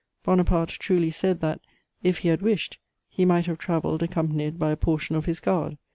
[0.23, 1.61] Bonaparte truly said that,
[2.01, 5.77] if he had wished, he might have travelled accompanied by a portion of his guard.